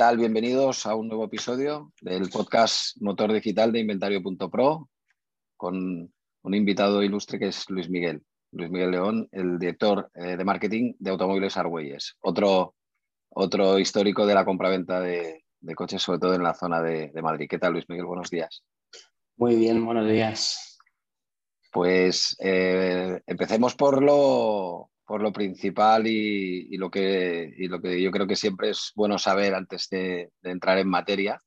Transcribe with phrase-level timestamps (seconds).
[0.00, 0.16] Tal?
[0.16, 4.88] Bienvenidos a un nuevo episodio del podcast Motor Digital de Inventario.pro
[5.58, 6.10] con
[6.42, 8.22] un invitado ilustre que es Luis Miguel.
[8.52, 12.76] Luis Miguel León, el director eh, de marketing de Automóviles Argüelles, otro,
[13.28, 17.20] otro histórico de la compraventa de, de coches, sobre todo en la zona de, de
[17.20, 17.46] Madrid.
[17.46, 18.06] ¿Qué tal, Luis Miguel?
[18.06, 18.64] Buenos días.
[19.36, 20.78] Muy bien, buenos días.
[21.70, 28.28] Pues eh, empecemos por lo, por lo principal y, lo que, lo que yo creo
[28.28, 31.42] que siempre es bueno saber antes de, entrar en materia.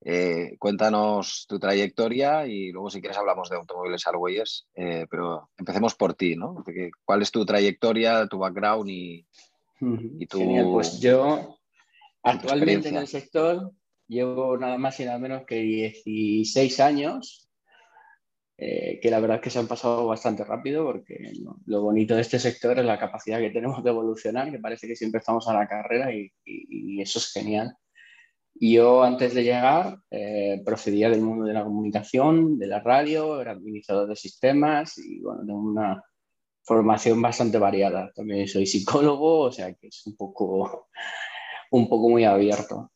[0.00, 5.96] Eh, cuéntanos tu trayectoria y luego si quieres hablamos de automóviles Argüelles, eh, pero empecemos
[5.96, 6.62] por ti, ¿no?
[7.04, 9.26] ¿Cuál es tu trayectoria, tu background y,
[10.28, 10.38] tu...
[10.38, 11.58] Genial, pues yo
[12.22, 13.72] actualmente en el sector
[14.06, 17.49] llevo nada más y nada menos que 16 años
[18.62, 21.32] eh, que la verdad es que se han pasado bastante rápido porque
[21.64, 24.94] lo bonito de este sector es la capacidad que tenemos de evolucionar, que parece que
[24.94, 26.30] siempre estamos a la carrera y,
[27.00, 27.74] eso es genial.
[28.54, 33.52] Yo antes de llegar eh, procedía del mundo de la comunicación, de la radio, era
[33.52, 36.04] administrador de sistemas y bueno, tengo una
[36.62, 38.12] formación bastante variada.
[38.14, 40.88] También soy psicólogo, o sea que es un poco,
[41.70, 42.92] un poco muy abierto.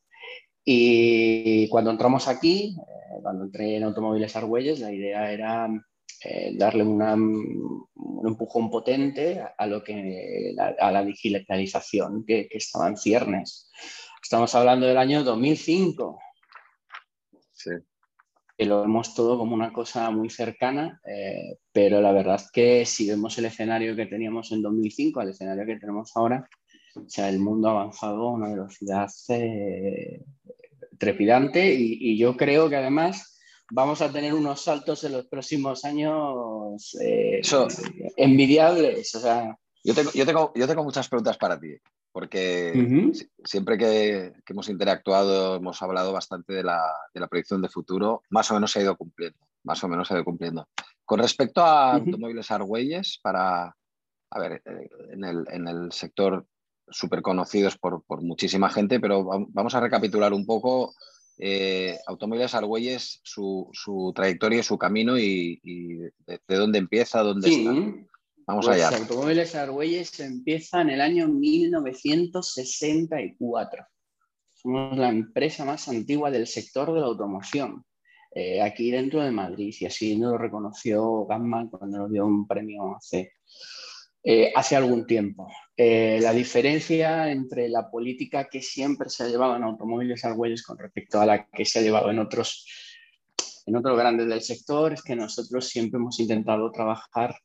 [0.65, 2.77] Y cuando entramos aquí,
[3.23, 5.69] cuando entré en Automóviles Argüelles, la idea era
[6.25, 12.97] eh, darle un empujón potente a, lo que, a la digitalización que, que, estaba en
[12.97, 13.71] ciernes.
[14.23, 16.19] Estamos hablando del año 2005.
[17.53, 17.71] Sí.
[18.57, 22.87] Que lo vemos todo como una cosa muy cercana, eh, pero la verdad es que
[22.87, 26.49] si vemos el escenario que teníamos en 2005 al escenario que tenemos ahora,
[26.97, 30.25] o sea, el mundo ha avanzado a una velocidad eh,
[30.99, 33.41] trepidante y, yo creo que además
[33.71, 37.41] vamos a tener unos saltos en los próximos años eh,
[38.17, 39.15] envidiables.
[39.15, 39.59] O sea...
[39.83, 41.77] yo, tengo, yo, tengo, yo tengo muchas preguntas para ti,
[42.13, 43.13] porque
[43.45, 46.81] siempre que, hemos interactuado hemos hablado bastante de la,
[47.13, 50.07] de la, proyección de futuro, más o menos se ha ido cumpliendo, más o menos
[50.07, 50.69] se ha ido cumpliendo.
[51.05, 53.77] Con respecto a automóviles Argüelles, para,
[54.31, 56.47] a ver, eh, en el, en el sector
[56.89, 60.95] súper conocidos por, muchísima gente, pero vamos a recapitular un poco
[61.39, 65.61] eh, Automóviles Argüelles, su, su, trayectoria, su camino y,
[66.27, 67.73] de, dónde empieza, dónde está.
[68.47, 68.95] Vamos pues allá.
[68.99, 73.87] Automóviles Argüelles empieza en el año 1964.
[74.55, 77.85] Somos la empresa más antigua del sector de la automoción.
[78.37, 82.49] Eh, aquí dentro de Madrid, y así nos lo reconoció Gamma cuando nos dio un
[82.49, 83.35] premio hace
[84.27, 85.47] eh, hace algún tiempo.
[85.77, 90.79] Eh, la diferencia entre la política que siempre se ha llevado en automóviles Argüelles con
[90.79, 92.67] respecto a la que se ha llevado en otros,
[93.67, 97.37] en otros grandes del sector es que nosotros siempre hemos intentado trabajar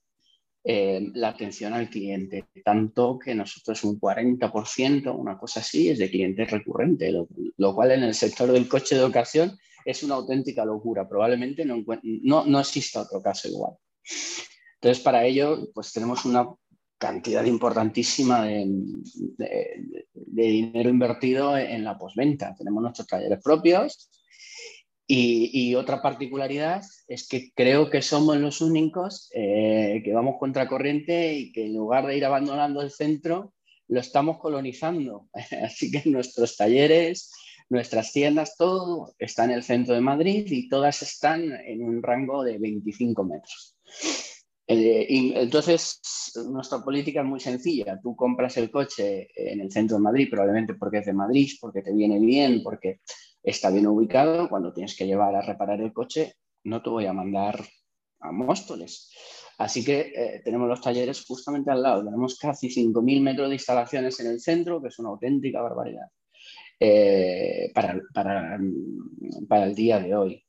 [0.63, 6.09] eh, la atención al cliente, tanto que nosotros un 40%, una cosa así, es de
[6.09, 10.63] cliente recurrente, lo, lo, cual en el sector del coche de ocasión es una auténtica
[10.63, 11.09] locura.
[11.09, 13.73] Probablemente no, no, no exista otro caso igual.
[14.75, 16.47] Entonces, para ello, pues tenemos una
[16.99, 18.67] cantidad importantísima de,
[20.15, 22.53] dinero invertido en la posventa.
[22.55, 24.09] Tenemos nuestros talleres propios
[25.07, 31.51] y, otra particularidad es que creo que somos los únicos eh, que vamos contracorriente y
[31.51, 33.53] que en lugar de ir abandonando el centro,
[33.87, 35.27] lo estamos colonizando.
[35.63, 37.31] Así que nuestros talleres,
[37.69, 42.43] nuestras tiendas, todo está en el centro de Madrid y todas están en un rango
[42.43, 43.77] de 25 metros.
[44.71, 45.99] Eh, entonces,
[46.47, 47.99] nuestra política es muy sencilla.
[48.03, 51.81] Tú compras el coche en el centro de Madrid, probablemente porque es de Madrid, porque
[51.81, 52.99] te viene bien, porque
[53.41, 54.47] está bien ubicado.
[54.47, 56.35] Cuando tienes que llevar a reparar el coche,
[56.65, 57.65] no te voy a mandar
[58.19, 59.11] a Móstoles.
[59.57, 62.05] Así que eh, tenemos los talleres justamente al lado.
[62.05, 66.09] Tenemos casi 5.000 metros de instalaciones en el centro, que es una auténtica barbaridad
[66.79, 70.45] eh, para, para el día de hoy.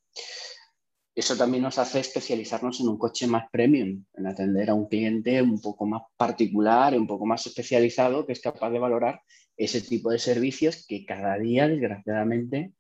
[1.14, 5.42] Eso también nos hace especializarnos en un coche más premium, en atender a un cliente
[5.42, 9.20] un poco más particular, un poco más especializado, que es capaz de valorar
[9.56, 12.72] ese tipo de servicios que cada día, desgraciadamente,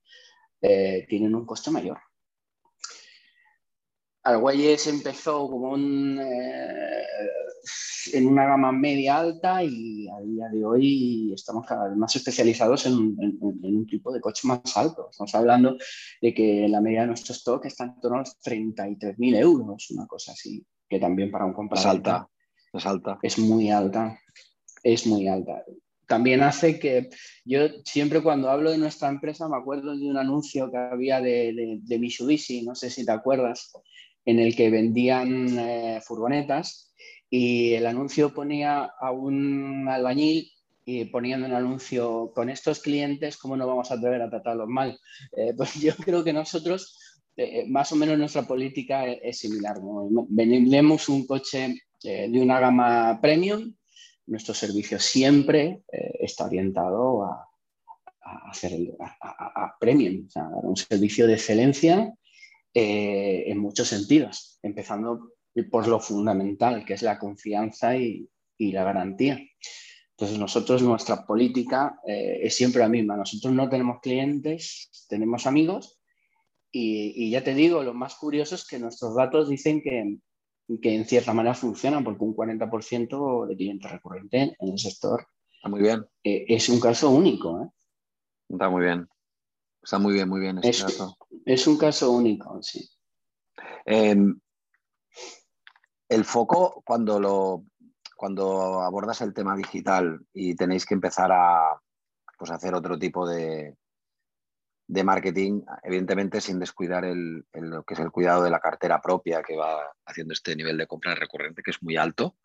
[0.62, 1.98] eh, tienen un coste mayor.
[4.22, 7.04] Arguelles empezó como eh,
[8.12, 12.84] en una gama media alta y a día de hoy estamos cada vez más especializados
[12.86, 15.08] en, un tipo de coche más alto.
[15.10, 15.76] Estamos hablando
[16.20, 20.06] de que la media de nuestro stock está en torno a los 33.000 euros, una
[20.06, 22.28] cosa así, que también para un comprador es alta,
[22.72, 23.18] es alta.
[23.22, 24.18] Es muy alta,
[24.82, 25.64] es muy alta.
[26.06, 27.08] También hace que
[27.44, 31.54] yo siempre cuando hablo de nuestra empresa me acuerdo de un anuncio que había de,
[31.54, 33.70] de, de Mitsubishi, no sé si te acuerdas,
[34.24, 36.92] en el que vendían eh, furgonetas
[37.28, 40.50] y el anuncio ponía a un albañil
[40.84, 44.98] y poniendo un anuncio con estos clientes, ¿cómo no vamos a atrever a tratarlos mal?
[45.36, 46.98] Eh, pues yo creo que nosotros,
[47.36, 49.76] eh, más o menos nuestra política es, similar.
[50.28, 53.74] Vendemos un coche de una gama premium,
[54.26, 55.82] nuestro servicio siempre
[56.18, 57.50] está orientado a,
[58.50, 58.72] hacer
[59.20, 62.14] a, premium, o sea, un servicio de excelencia
[62.74, 65.32] eh, en muchos sentidos, empezando
[65.70, 68.28] por lo fundamental, que es la confianza y,
[68.58, 69.40] la garantía.
[70.10, 73.16] Entonces, nosotros, nuestra política eh, es siempre la misma.
[73.16, 75.98] Nosotros no tenemos clientes, tenemos amigos
[76.70, 80.18] y, ya te digo, lo más curioso es que nuestros datos dicen que,
[80.82, 85.26] que en cierta manera funcionan porque un 40% de clientes recurrentes en el sector
[85.60, 86.06] Está muy bien.
[86.24, 87.74] Eh, es un caso único.
[88.48, 89.06] Está muy bien.
[89.82, 90.58] Está muy bien, muy bien.
[90.58, 91.16] Este es, caso.
[91.44, 92.88] es un caso único, sí.
[93.84, 94.38] Em,
[96.08, 97.64] el foco, cuando, lo,
[98.16, 101.80] cuando abordas el tema digital y tenéis que empezar a
[102.38, 103.76] pues, hacer otro tipo de,
[104.86, 109.42] de marketing, evidentemente sin descuidar el, lo que es el cuidado de la cartera propia
[109.42, 112.36] que va haciendo este nivel de compra recurrente, que es muy alto.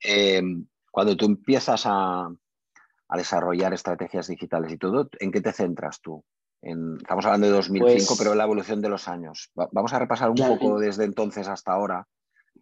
[0.00, 2.28] Em, cuando tú empiezas a,
[3.08, 6.24] a desarrollar estrategias digitales y todo, ¿en qué te centras tú?
[6.62, 9.50] Estamos hablando de 2005, pues pero la evolución de los años.
[9.54, 12.06] vamos a repasar un poco desde entonces hasta ahora,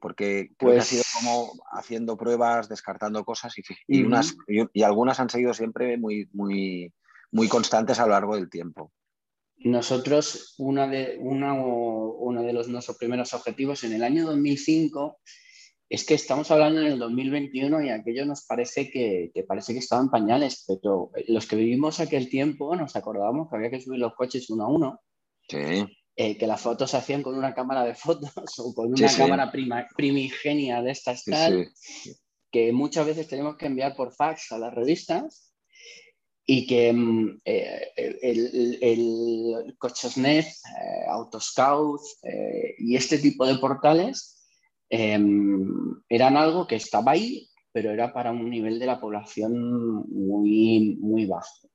[0.00, 3.54] porque creo que ha sido pues como haciendo pruebas, descartando cosas
[3.86, 6.92] y, unas, y, algunas han sido siempre muy, muy,
[7.30, 8.90] muy constantes a lo largo del tiempo.
[9.58, 15.18] Nosotros, una de, una, uno de los, nuestros primeros objetivos en el año 2005
[15.90, 20.08] es que estamos hablando en el 2021 y aquello nos parece que, parece que estaban
[20.08, 24.48] pañales, pero los que vivimos aquel tiempo nos acordábamos que había que subir los coches
[24.50, 25.00] uno a uno.
[26.16, 29.50] Eh, que las fotos se hacían con una cámara de fotos o con una cámara
[29.96, 31.68] primigenia de estas tal,
[32.52, 35.52] que muchas veces tenemos que enviar por fax a las revistas
[36.46, 42.00] y que mm, eh, el, el, Cochesnet, eh, Autoscout
[42.78, 44.39] y este tipo de portales
[44.90, 45.70] Em,
[46.08, 51.26] eran algo que estaba ahí, pero era para un nivel de la población muy, muy
[51.26, 51.70] bajo.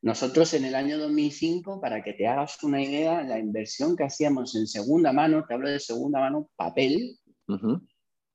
[0.00, 4.54] Nosotros en el año 2005, para que te hagas una idea, la inversión que hacíamos
[4.54, 7.18] en segunda mano, te hablo de segunda mano, papel,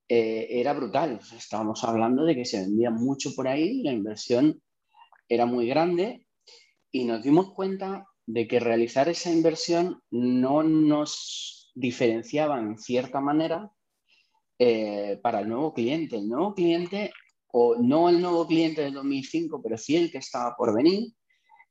[0.10, 1.20] eh, era brutal.
[1.38, 4.62] estábamos hablando de que se vendía mucho por ahí, la inversión
[5.30, 6.26] era muy grande
[6.92, 13.72] y nos dimos cuenta de que realizar esa inversión no nos diferenciaban en cierta manera
[14.58, 16.18] eh, para el nuevo cliente.
[16.18, 17.12] El nuevo cliente,
[17.52, 21.14] o no el nuevo cliente del 2005, pero sí el que estaba por venir,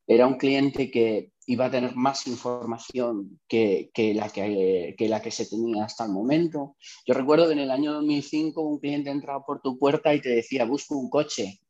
[0.07, 5.47] era un cliente que iba a tener más información que, la, que, la que se
[5.47, 6.77] tenía hasta el momento.
[7.07, 10.31] Yo recuerdo que en el año 2005 un cliente entraba por tu puerta y te
[10.31, 11.61] decía, busco un coche.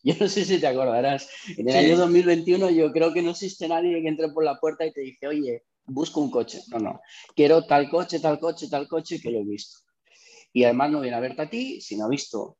[0.04, 1.28] Yo no sé si te acordarás.
[1.56, 4.86] En el año 2021 yo creo que no existe nadie que entre por la puerta
[4.86, 6.60] y te dice, oye, busco un coche.
[6.68, 7.00] No, no.
[7.34, 9.78] Quiero tal coche, tal coche, tal coche que lo he visto.
[10.52, 12.58] Y además no viene a verte a ti, sino ha visto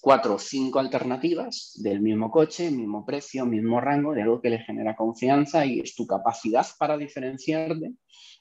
[0.00, 4.58] cuatro o cinco alternativas del mismo coche, mismo precio, mismo rango, de algo que le
[4.58, 7.94] genera confianza y es tu capacidad para diferenciarte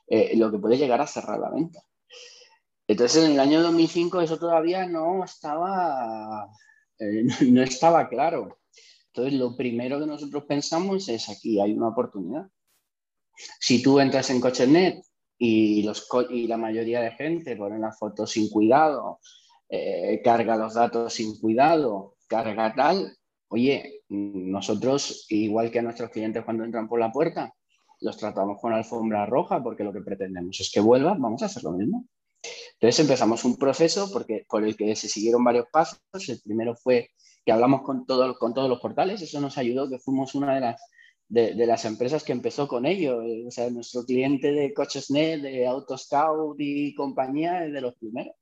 [0.08, 1.82] eh, lo que puede llegar a cerrar la venta.
[2.88, 6.48] Entonces, en el año 2005 eso todavía no estaba,
[7.00, 8.60] eh, no estaba claro.
[9.08, 12.50] Entonces, lo primero que nosotros pensamos es aquí hay una oportunidad.
[13.60, 15.04] Si tú entras en CocheNet
[15.38, 19.20] y, los y la mayoría de gente pone las fotos sin cuidado,
[19.70, 23.16] eh, carga los datos sin cuidado, carga tal,
[23.50, 27.54] oye, nosotros, igual que a nuestros clientes cuando entran por la puerta,
[28.00, 31.64] los tratamos con alfombra roja porque lo que pretendemos es que vuelvan, vamos a hacer
[31.64, 32.06] lo mismo.
[32.74, 36.00] Entonces empezamos un proceso porque, por el que se siguieron varios pasos.
[36.28, 37.10] El primero fue
[37.44, 40.62] que hablamos con, todo, con todos los portales, eso nos ayudó, que fuimos una de
[40.62, 40.82] las
[41.30, 43.22] de, las empresas que empezó con ello.
[43.22, 48.36] Eh, o sea, nuestro cliente de Cochesnet, de Autoscout y compañía es de los primeros.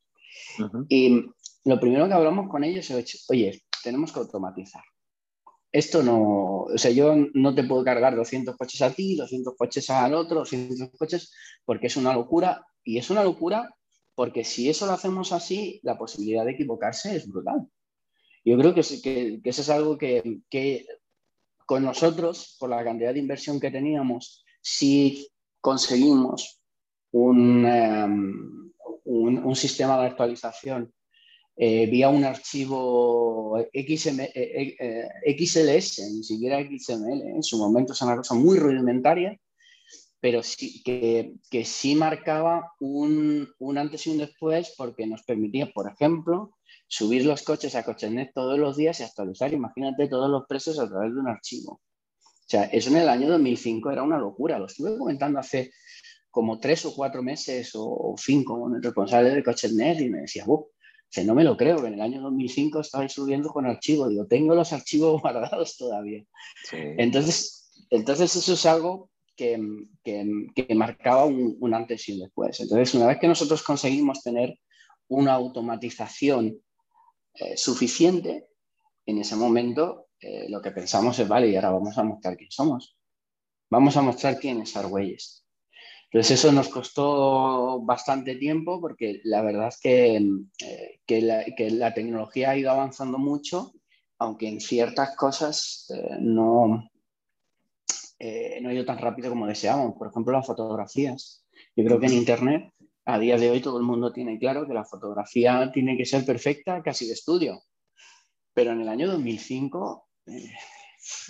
[0.89, 1.25] Y
[1.63, 4.83] lo primero que hablamos con ellos es, oye, tenemos que automatizar.
[5.71, 9.89] Esto no, o sea, yo no te puedo cargar 200 coches a ti, 200 coches
[9.89, 11.33] al otro, 200 coches,
[11.65, 13.69] porque es una locura Y es una locura
[14.15, 17.67] porque si eso lo hacemos así, la posibilidad de equivocarse es brutal.
[18.45, 20.85] Yo creo que, que, eso es algo que, que,
[21.65, 25.27] con nosotros, por la cantidad de inversión que teníamos, si
[25.61, 26.61] conseguimos
[27.11, 28.71] un, em,
[29.05, 30.93] un, sistema de actualización
[31.57, 35.09] eh, vía un archivo XLS, eh, eh,
[36.13, 39.39] ni siquiera XML, en su momento es una cosa muy rudimentaria,
[40.19, 45.71] pero sí, que, que sí marcaba un, un, antes y un después porque nos permitía,
[45.71, 46.55] por ejemplo,
[46.87, 50.87] subir los coches a CocheNet todos los días y actualizar, imagínate, todos los precios a
[50.87, 51.73] través de un archivo.
[51.73, 54.59] O sea, eso en el año 2005 era una locura.
[54.59, 55.71] Lo estuve comentando hace
[56.29, 60.45] como tres o cuatro meses o, cinco con el responsable de CocheNet y me decía,
[61.23, 64.09] no me lo creo, que en el año 2005 estabais subiendo con archivos.
[64.09, 66.23] Digo, tengo los archivos guardados todavía.
[66.71, 69.59] Entonces, entonces, eso es algo que,
[70.03, 72.59] que, marcaba un, un, antes y un después.
[72.59, 74.59] Entonces, una vez que nosotros conseguimos tener
[75.07, 76.59] una automatización
[77.39, 78.49] eh, suficiente,
[79.05, 82.51] en ese momento eh, lo que pensamos es, vale, y ahora vamos a mostrar quién
[82.51, 82.97] somos.
[83.69, 85.45] Vamos a mostrar quién es Argüelles.
[86.05, 91.21] Entonces eso nos costó bastante tiempo porque la verdad es que, eh, que,
[91.71, 93.73] la, tecnología ha ido avanzando mucho,
[94.17, 95.87] aunque en ciertas cosas
[96.21, 96.67] no,
[98.61, 99.95] no ha ido tan rápido como deseábamos.
[99.97, 101.45] Por ejemplo, las fotografías.
[101.75, 102.74] Yo creo que en Internet
[103.05, 106.25] a día de hoy todo el mundo tiene claro que la fotografía tiene que ser
[106.25, 107.61] perfecta, casi de estudio.
[108.53, 110.07] Pero en el año 2005...
[110.27, 110.51] Eh,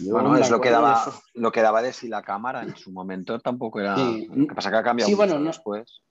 [0.07, 2.93] bueno, es lo que, daba, de lo que daba de sí la cámara en su
[2.93, 3.97] momento tampoco era...
[3.97, 6.01] Lo que pasa que ha cambiado sí, bueno, no, después.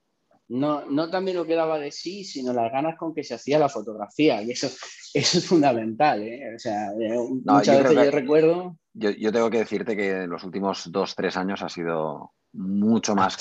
[0.48, 3.58] No, no también lo que daba de sí, sino las ganas con que se hacía
[3.58, 4.42] la fotografía.
[4.42, 4.66] Y eso,
[5.14, 6.22] eso es fundamental.
[6.22, 6.54] ¿eh?
[6.54, 8.76] O sea, eh, muchas veces yo recuerdo...
[8.92, 13.14] Yo, yo, tengo que decirte que en los últimos dos, tres años ha sido mucho
[13.14, 13.36] más,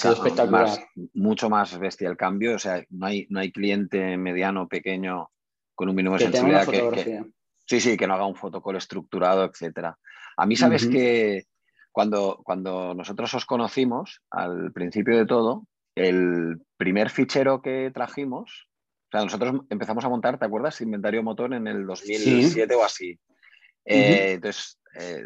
[1.13, 2.55] mucho más bestia el cambio.
[2.55, 5.29] O sea, no hay, no hay cliente mediano, pequeño,
[5.75, 7.24] con un mínimo de sensibilidad que,
[7.65, 9.98] sí, sí, que no haga un fotocall estructurado, etcétera.
[10.36, 11.46] A mí, sabes que
[11.91, 18.67] cuando, cuando nosotros os conocimos, al principio de todo, el primer fichero que trajimos,
[19.08, 20.82] o sea, nosotros empezamos a montar, ¿te acuerdas?
[20.82, 23.20] Inventario motor en el 2007 o así.
[23.86, 25.24] Eh, entonces, eh,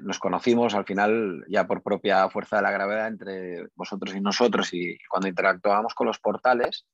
[0.00, 4.72] nos conocimos al final ya por propia fuerza de la gravedad entre vosotros y nosotros
[4.72, 6.86] y cuando interactuábamos con los portales,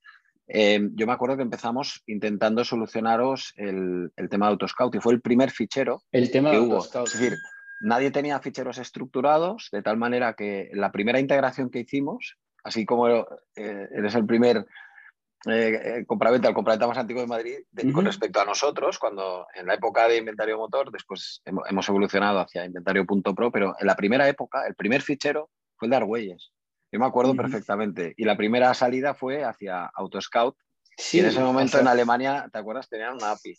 [0.49, 5.21] eh, yo me acuerdo que empezamos intentando solucionaros el, tema de Autoscout y fue el
[5.21, 6.78] primer fichero el tema que de hubo.
[6.78, 7.37] Es decir,
[7.80, 13.09] nadie tenía ficheros estructurados, de tal manera que la primera integración que hicimos, así como
[13.54, 14.66] eres el primer
[15.45, 17.59] eh, compraventa, el compraventa más antiguo de Madrid,
[17.93, 22.64] con respecto a nosotros, cuando en la época de inventario motor, después hemos, evolucionado hacia
[22.64, 26.52] inventario.pro, pero en la primera época, el primer fichero fue el de Argüelles.
[26.90, 28.14] Yo me acuerdo perfectamente.
[28.16, 30.57] Y la primera salida fue hacia AutoScout.
[30.97, 32.88] Sí, y en ese momento en Alemania, ¿te acuerdas?
[32.88, 33.55] Tenían una API.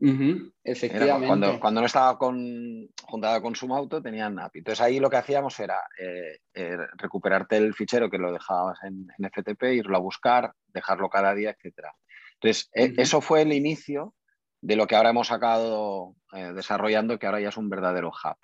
[0.00, 1.26] Efectivamente.
[1.26, 4.60] Cuando, cuando, no estaba con, juntada con Sumauto, tenían API.
[4.60, 9.08] Entonces ahí lo que hacíamos era eh, eh, recuperarte el fichero que lo dejabas en,
[9.30, 11.88] FTP, irlo a buscar, dejarlo cada día, etc.
[12.34, 14.14] Entonces, e, eso fue el inicio
[14.62, 18.36] de lo que ahora hemos sacado eh, desarrollando, que ahora ya es un verdadero hub.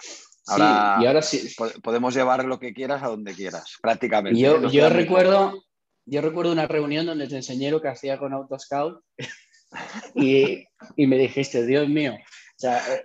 [0.49, 1.55] Ahora, y ahora sí.
[1.83, 4.39] podemos llevar lo que quieras a donde quieras, prácticamente.
[4.39, 5.65] Yo, yo recuerdo,
[6.05, 9.03] yo recuerdo una reunión donde te enseñé lo que hacía con AutoScout
[10.15, 12.15] y, me dijiste, Dios mío,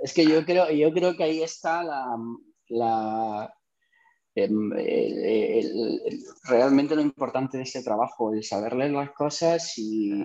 [0.02, 3.54] es que yo creo, yo creo que ahí está la,
[4.36, 4.72] em,
[6.48, 10.24] realmente lo importante de este trabajo, el saber leer las cosas y,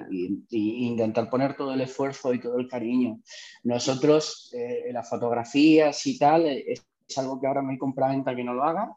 [0.51, 3.21] intentar poner todo el esfuerzo y todo el cariño.
[3.65, 8.65] Nosotros, eh, las fotografías y tal, es, algo que ahora hay compraventa que no lo
[8.65, 8.97] haga.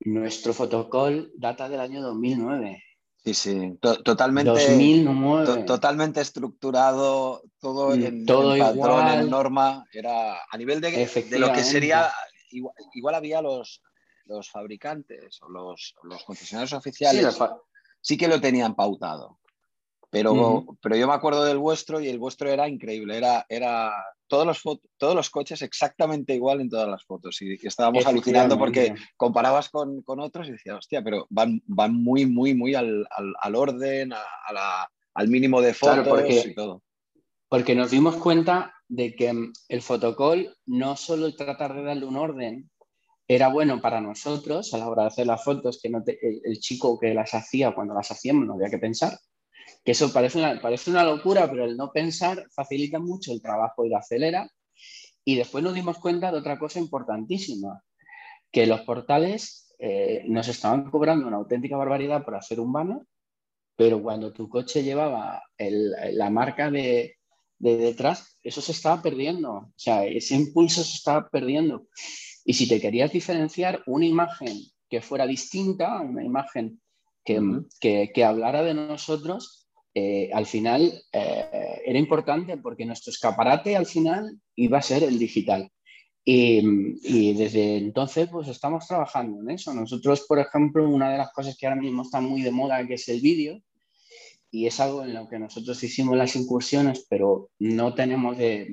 [0.00, 2.85] Nuestro fotocall data del año 2009.
[3.26, 4.52] Sí, sí, totalmente,
[5.66, 11.52] totalmente estructurado, todo mm, en, todo patrón, en norma, era a nivel de, de lo
[11.52, 12.08] que sería,
[12.52, 13.82] igual, había los,
[14.26, 17.36] los fabricantes o los, los concesionarios oficiales,
[18.00, 19.40] sí, que lo tenían pautado,
[20.10, 23.92] pero, pero yo me acuerdo del vuestro y el vuestro era increíble, era, era
[24.28, 24.62] todos los,
[24.96, 27.40] todos los coches exactamente igual en todas las fotos.
[27.42, 32.26] Y, estábamos alucinando porque comparabas con, con, otros y decías, hostia, pero van, van muy,
[32.26, 33.06] muy, muy al,
[33.40, 36.82] al, orden, a, al mínimo de fotos porque, y todo.
[37.48, 42.16] Porque nos dimos cuenta de que mm, el fotocall no solo tratar de darle un
[42.16, 42.70] orden
[43.28, 46.58] era bueno para nosotros a la hora de hacer las fotos, que no el, el,
[46.60, 49.18] chico que las hacía cuando las hacíamos no había que pensar,
[49.86, 53.84] que eso parece una, parece una locura, pero el no pensar facilita mucho el trabajo
[53.86, 54.50] y lo acelera.
[55.24, 57.84] Y después nos dimos cuenta de otra cosa importantísima,
[58.50, 62.98] que los portales eh, nos estaban cobrando una auténtica barbaridad por hacer un banner,
[63.76, 67.14] pero cuando tu coche llevaba la marca de,
[67.58, 69.52] de, detrás, eso se estaba perdiendo.
[69.52, 71.86] O sea, ese impulso se estaba perdiendo.
[72.44, 74.58] Y si te querías diferenciar, una imagen
[74.90, 76.80] que fuera distinta, una imagen
[77.24, 79.65] que, que, hablara de nosotros,
[79.98, 85.18] eh, al final eh, era importante porque nuestro escaparate al final iba a ser el
[85.18, 85.72] digital.
[86.22, 89.72] Y, desde entonces, pues estamos trabajando en eso.
[89.72, 92.94] Nosotros, por ejemplo, una de las cosas que ahora mismo está muy de moda, que
[92.94, 93.62] es el vídeo,
[94.50, 98.68] y es algo en lo que nosotros hicimos las incursiones, pero no tenemos de,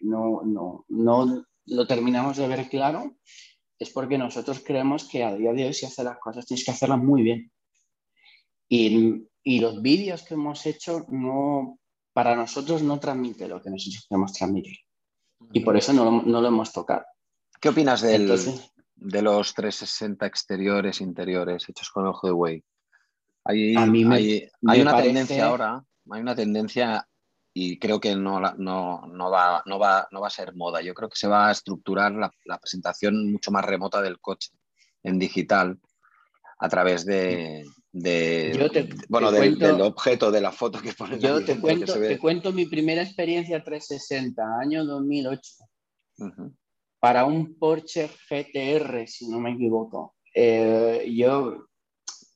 [0.00, 3.16] no, no, no, lo terminamos de ver claro,
[3.78, 6.72] es porque nosotros creemos que a día de hoy si haces las cosas tienes que
[6.72, 7.52] hacerlas muy bien.
[8.68, 11.78] Y, y los vídeos que hemos hecho no,
[12.12, 14.76] para nosotros no transmite lo que nosotros queremos transmitir
[15.52, 17.04] y por eso no, lo hemos tocado.
[17.60, 18.26] ¿Qué opinas del,
[18.96, 22.64] de los 360 exteriores, interiores hechos con el Huawei?
[23.44, 27.08] Hay, hay, una tendencia ahora, hay una tendencia
[27.54, 30.82] y creo que no, no, no, va, no, va, no va a ser moda.
[30.82, 34.50] Yo creo que se va a estructurar la, presentación mucho más remota del coche
[35.04, 35.78] en digital
[36.58, 37.64] a través de,
[39.08, 41.20] bueno, del, objeto de la foto que pones.
[41.20, 45.52] Yo te cuento, te cuento mi primera experiencia 360, año 2008,
[47.00, 50.14] para un Porsche GTR, si no me equivoco.
[50.34, 51.68] Eh, yo,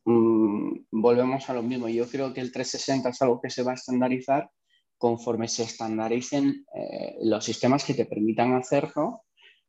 [0.04, 3.72] mm, volvemos a lo mismo, yo creo que el 360 es algo que se va
[3.72, 4.50] a estandarizar
[4.96, 9.22] conforme se estandaricen eh, los sistemas que te permitan hacerlo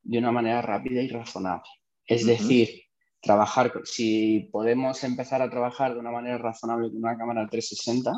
[0.04, 1.70] de una manera rápida y razonable.
[2.06, 2.84] Es decir,
[3.22, 8.12] trabajar, si podemos empezar a trabajar de una manera razonable con una cámara 360,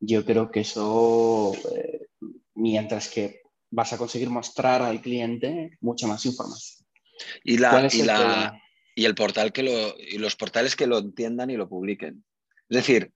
[0.00, 2.08] yo creo que eso, eh,
[2.54, 6.86] mientras que vas a conseguir mostrar al cliente mucha más información.
[7.42, 8.60] Y, la,
[8.94, 12.24] y, el portal que lo, y los portales que lo entiendan y lo publiquen.
[12.68, 13.12] Es decir,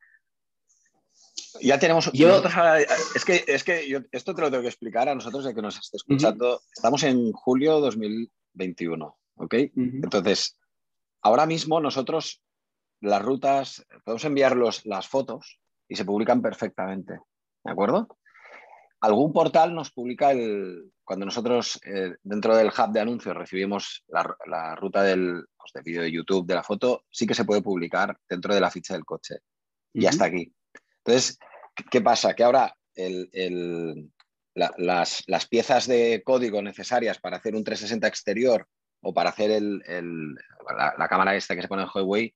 [1.61, 2.11] ya tenemos.
[2.13, 2.43] Yo,
[3.15, 5.63] es que, es que yo, esto te lo tengo que explicar a nosotros de que
[5.63, 6.63] nos esté escuchando.
[6.75, 9.55] Estamos en julio 2021, ¿ok?
[9.77, 10.59] Entonces,
[11.23, 12.43] Ahora mismo nosotros
[13.01, 17.19] las rutas, podemos enviar las fotos y se publican perfectamente,
[17.65, 18.19] ¿de acuerdo?
[19.01, 24.77] Algún portal nos publica el, cuando nosotros eh, dentro del hub de anuncios recibimos la,
[24.77, 28.17] ruta del pues, de vídeo de YouTube de la foto, sí que se puede publicar
[28.29, 29.39] dentro de la ficha del coche.
[29.93, 30.53] Y hasta aquí.
[31.05, 31.39] Entonces,
[31.91, 32.35] ¿qué pasa?
[32.35, 32.75] Que ahora
[34.55, 38.69] las, las, piezas de código necesarias para hacer un 360 exterior
[39.03, 39.83] o para hacer el,
[40.99, 42.35] la, cámara esta que se pone en Huawei,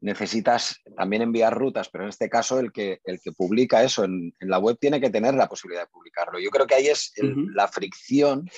[0.00, 4.34] necesitas también enviar rutas, pero en este caso el que, el que publica eso en,
[4.40, 6.38] la web tiene que tener la posibilidad de publicarlo.
[6.38, 7.12] Yo creo que ahí es
[7.54, 8.48] la fricción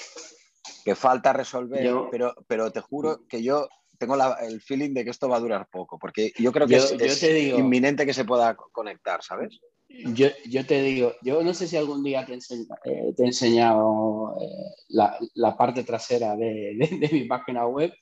[0.85, 5.29] que falta resolver, pero, pero te juro que yo tengo el feeling de que esto
[5.29, 9.59] va a durar poco, porque yo creo que es, inminente que se pueda conectar, ¿sabes?
[9.89, 14.37] Yo, yo, te digo, yo no sé si algún día te, eh, te he enseñado
[14.41, 17.93] eh, la, la, parte trasera de, de, mi página web,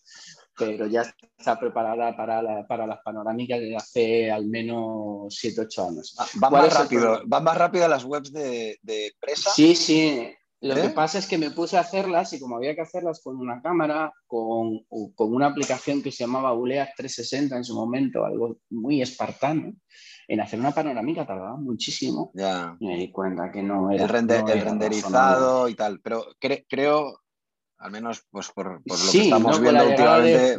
[0.57, 1.03] pero ya
[1.37, 6.17] está preparada para, para las panorámicas desde hace al menos 7-8 años.
[6.19, 9.51] Ah, ¿Van más, rápido, ¿Van más rápido las webs de, de empresa?
[9.55, 10.35] Sí, sí.
[10.65, 10.91] Lo que ¿Eh?
[10.91, 14.11] pasa es que me puse a hacerlas y como había que hacerlas con una cámara,
[14.27, 14.83] con,
[15.15, 19.75] con una aplicación que se llamaba Buleas 360 en su momento, algo muy espartano,
[20.29, 22.31] en hacer una panorámica tardaba muchísimo.
[22.35, 22.77] Ya.
[22.81, 24.05] Y me di cuenta que no era.
[24.05, 26.01] El, el renderizado y tal.
[26.01, 27.21] Pero creo,
[27.79, 30.59] al menos pues por, lo que estamos viendo últimamente.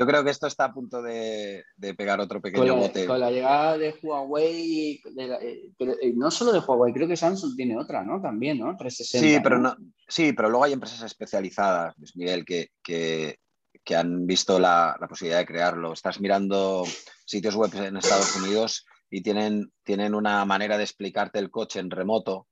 [0.00, 1.62] Yo creo que esto está a punto de,
[1.94, 3.06] pegar otro pequeño bote.
[3.06, 7.76] Con la llegada de Huawei, eh, eh, no solo de Huawei, creo que Samsung tiene
[7.76, 8.18] otra, ¿no?
[8.18, 8.74] También, ¿no?
[8.78, 9.28] 360.
[9.28, 9.76] Sí, pero, ¿no?
[10.08, 13.40] sí, pero luego hay empresas especializadas, Miguel, que, que,
[13.88, 15.92] han visto la, posibilidad de crearlo.
[15.92, 16.84] Estás mirando
[17.24, 21.90] sitios web en Estados Unidos y tienen, tienen una manera de explicarte el coche en
[21.90, 22.46] remoto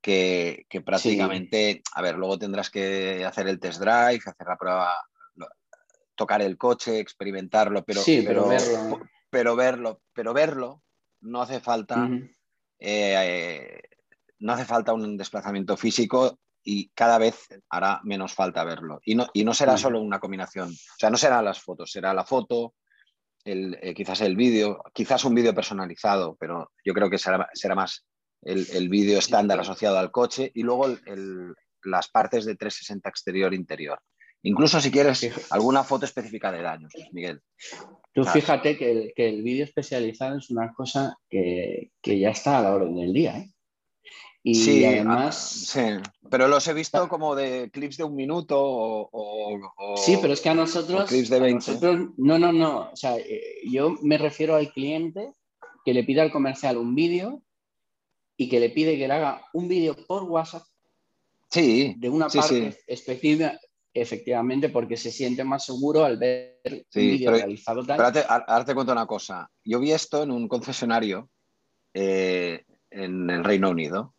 [0.00, 4.96] que, prácticamente, a ver, luego tendrás que hacer el test drive, hacer la prueba,
[6.14, 9.00] tocar el coche, experimentarlo, pero, pero, verlo.
[9.30, 10.02] pero, verlo.
[10.12, 10.82] pero verlo
[11.20, 12.08] no hace falta.
[12.78, 13.80] Eh,
[14.40, 19.00] no hace falta un desplazamiento físico y cada vez hará menos falta verlo.
[19.04, 22.14] Y no, y no será solo una combinación, o sea, no serán las fotos, será
[22.14, 22.74] la foto,
[23.44, 27.74] el, eh, quizás el vídeo, quizás un vídeo personalizado, pero yo creo que será, será
[27.74, 28.04] más
[28.42, 30.86] el, vídeo estándar asociado al coche y luego
[31.84, 34.00] las partes de 360 exterior-interior.
[34.44, 37.40] Incluso si quieres alguna foto específica de daños, Miguel.
[38.12, 42.96] Tú fíjate que el, vídeo especializado es una cosa que, ya está a la orden
[42.96, 43.38] del día.
[43.38, 43.50] ¿eh?
[44.44, 45.36] Y sí, además.
[45.68, 45.80] sí,
[46.28, 49.96] pero los he visto como de clips de un minuto o.
[49.96, 51.08] sí, pero es que a nosotros.
[51.08, 51.72] clips de 20.
[52.16, 52.90] no, no, no.
[52.92, 55.32] O sea, eh, yo me refiero al cliente
[55.84, 57.42] que le pide al comercial un vídeo
[58.36, 60.64] y que le pide que le haga un vídeo por WhatsApp.
[61.48, 61.94] Sí.
[61.98, 63.60] De una parte específica,
[63.94, 68.12] efectivamente, porque se siente más seguro al ver un vídeo realizado tal.
[68.12, 69.48] Pero ahora te, cuento una cosa.
[69.64, 71.30] Yo vi esto en un concesionario
[71.94, 74.14] eh, en el Reino Unido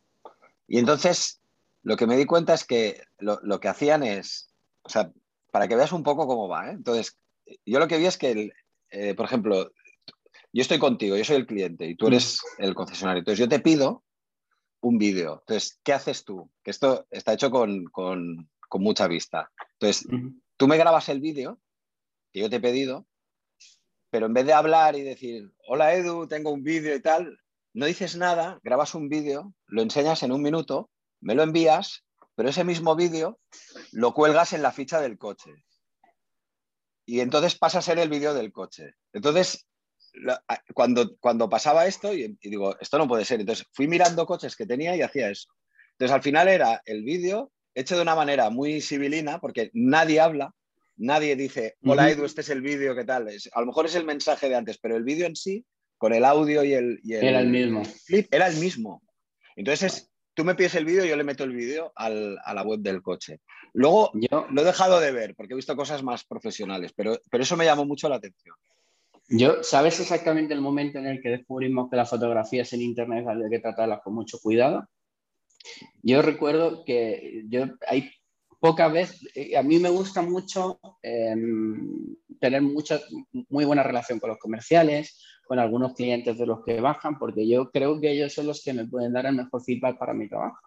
[0.68, 1.42] y entonces
[1.84, 4.50] lo que me di cuenta es que lo, que hacían es,
[4.84, 5.12] o sea,
[5.52, 6.72] para que veas un poco cómo va, ¿eh?
[6.72, 7.18] entonces,
[7.66, 8.52] yo lo que vi es que,
[8.90, 9.72] eh, por ejemplo,
[10.54, 13.20] yo estoy contigo, yo soy el cliente y tú eres el concesionario.
[13.20, 14.04] Entonces yo te pido
[14.82, 15.40] un vídeo.
[15.40, 16.52] Entonces, ¿qué haces tú?
[16.64, 17.90] Que esto está hecho con,
[18.76, 19.52] mucha vista.
[19.74, 20.08] Entonces,
[20.58, 21.60] tú me grabas el vídeo
[22.32, 23.08] que yo te he pedido,
[24.10, 27.40] pero en vez de hablar y decir, hola Edu, tengo un vídeo y tal,
[27.74, 30.90] no dices nada, grabas un vídeo, lo enseñas en un minuto,
[31.22, 32.04] me lo envías,
[32.36, 33.40] pero ese mismo vídeo
[33.92, 35.52] lo cuelgas en la ficha del coche.
[37.06, 38.94] Y entonces pasa a ser el vídeo del coche.
[39.12, 39.68] Entonces,
[40.74, 43.40] cuando, cuando pasaba esto, y, digo, esto no puede ser.
[43.40, 45.50] Entonces fui mirando coches que tenía y hacía eso.
[45.94, 50.54] Entonces al final era el vídeo hecho de una manera muy civilina, porque nadie habla,
[50.96, 53.28] nadie dice, hola Edu, este es el vídeo, ¿qué tal?
[53.28, 55.66] a lo mejor es el mensaje de antes, pero el vídeo en sí
[56.04, 57.86] con el audio y el, era el mismo.
[57.86, 59.02] Flip, era el mismo.
[59.56, 63.02] Entonces, tú me pides el vídeo, yo le meto el vídeo a la web del
[63.02, 63.40] coche.
[63.72, 67.44] Luego yo, lo he dejado de ver porque he visto cosas más profesionales, pero, pero
[67.44, 68.54] eso me llamó mucho la atención.
[69.30, 73.50] Yo, ¿sabes exactamente el momento en el que descubrimos que las fotografías en Internet había
[73.50, 74.86] que tratarlas con mucho cuidado?
[76.02, 78.12] Yo recuerdo que yo hay
[78.60, 83.00] pocas veces, eh, a mí me gusta mucho em, tener mucha,
[83.48, 85.18] muy buena relación con los comerciales,
[85.54, 88.74] con algunos clientes de los que bajan, porque yo creo que ellos son los que
[88.74, 90.58] me pueden dar el mejor feedback para mi trabajo.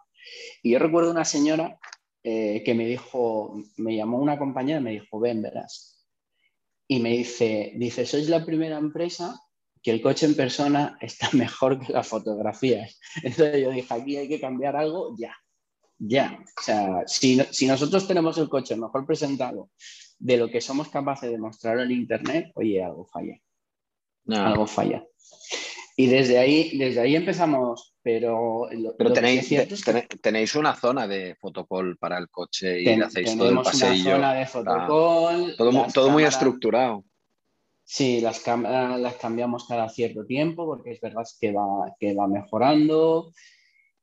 [0.62, 1.77] Y yo recuerdo una señora
[2.22, 6.07] eh, que me dijo, me llamó una compañera y me dijo, ven, verás.
[6.87, 9.40] Y me dice, dice, sois la primera empresa
[9.83, 13.01] que el coche en persona está mejor que las fotografías.
[13.25, 15.35] Entonces yo dije, aquí hay que cambiar algo ya,
[15.99, 16.38] ya.
[16.61, 19.68] O sea, si, si nosotros tenemos el coche mejor presentado
[20.20, 23.37] de lo que somos capaces de mostrar en Internet, oye, algo falla
[24.28, 25.04] algo falla.
[25.98, 28.68] Y desde ahí, desde ahí empezamos, pero...
[28.98, 29.48] pero tenéis,
[30.20, 34.16] tenéis una zona de fotocall para el coche y hacéis todo el pasillo.
[34.16, 35.56] Una zona de fotocall.
[35.94, 37.02] todo, muy estructurado.
[37.82, 42.26] Sí, las cámaras las cambiamos cada cierto tiempo porque es verdad que va, que va
[42.26, 43.32] mejorando.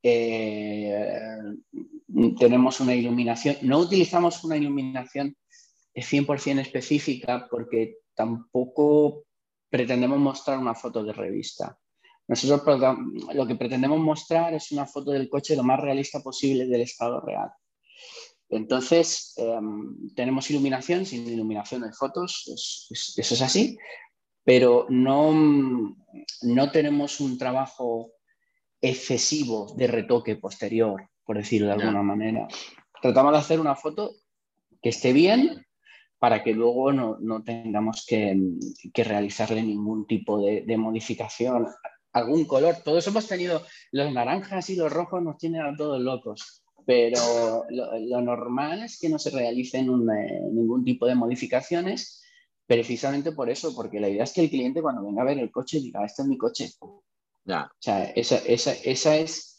[0.01, 1.21] Eh,
[2.39, 3.57] tenemos una iluminación.
[3.62, 5.36] No utilizamos una iluminación
[5.93, 9.25] 100% específica porque tampoco
[9.73, 11.75] pretendemos mostrar una foto de revista.
[12.27, 12.62] Nosotros
[13.33, 17.19] lo que pretendemos mostrar es una foto del coche lo más realista posible del estado
[17.21, 17.49] real.
[18.49, 23.75] Entonces, em, tenemos iluminación, sin iluminación de fotos, eso es así,
[24.43, 25.33] pero no,
[26.43, 28.12] no tenemos un trabajo
[28.79, 32.47] excesivo de retoque posterior, por decirlo de alguna manera.
[33.01, 34.12] Tratamos de hacer una foto
[34.83, 35.65] que esté bien,
[36.23, 38.33] para que luego no, tengamos que,
[38.93, 41.67] realizarle ningún tipo de, modificación,
[42.13, 42.77] algún color.
[42.81, 48.21] Todos hemos tenido, los naranjas y los rojos nos tienen a todos locos, pero lo,
[48.21, 52.23] normal es que no se realicen eh, ningún tipo de modificaciones,
[52.65, 55.51] precisamente por eso, porque la idea es que el cliente cuando venga a ver el
[55.51, 56.69] coche diga, este es mi coche.
[57.43, 57.65] Ya.
[57.65, 59.53] O sea, esa, esa, esa es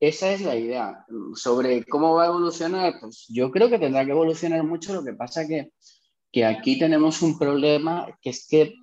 [0.00, 1.04] esa es la idea.
[1.34, 4.94] Sobre cómo va a evolucionar, pues yo creo que tendrá que evolucionar mucho.
[4.94, 5.72] Lo que pasa que
[6.32, 8.74] que aquí tenemos un problema que es que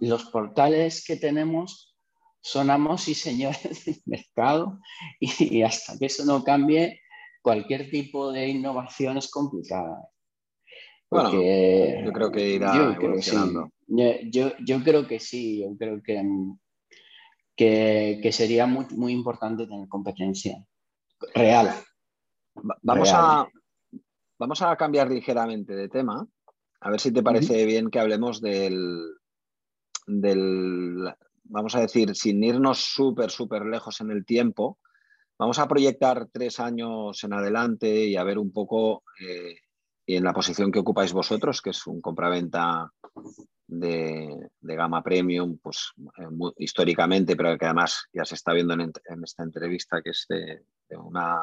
[0.00, 1.94] los portales que tenemos
[2.40, 4.78] son amos y señores del mercado
[5.20, 7.00] y, hasta que eso no cambie,
[7.42, 10.08] cualquier tipo de innovación es complicada.
[11.10, 13.70] bueno, yo creo que irá yo evolucionando.
[13.86, 16.22] yo, creo que sí, yo creo que,
[17.56, 20.62] que, sería muy, muy importante tener competencia
[21.34, 21.70] real.
[22.82, 23.48] Vamos, A,
[24.38, 26.28] vamos a cambiar ligeramente de tema
[26.84, 29.16] a ver si te parece bien que hablemos del,
[30.06, 34.78] del, vamos a decir, sin irnos súper, súper lejos en el tiempo,
[35.38, 39.56] vamos a proyectar tres años en adelante y a ver un poco eh,
[40.06, 42.92] en la posición que ocupáis vosotros, que es un compraventa
[43.66, 48.92] de, de gama premium, pues eh, históricamente, pero que además ya se está viendo en,
[49.24, 50.60] esta entrevista, que es de,
[50.98, 51.40] una,